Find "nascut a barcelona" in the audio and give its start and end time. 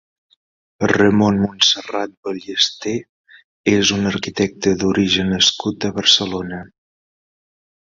5.37-6.65